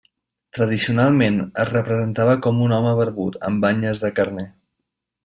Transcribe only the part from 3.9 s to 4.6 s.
de carner.